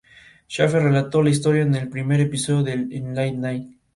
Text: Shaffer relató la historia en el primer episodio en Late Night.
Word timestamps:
Shaffer 0.47 0.81
relató 0.81 1.21
la 1.21 1.29
historia 1.29 1.61
en 1.61 1.75
el 1.75 1.87
primer 1.87 2.19
episodio 2.21 2.73
en 2.73 3.13
Late 3.13 3.33
Night. 3.33 3.77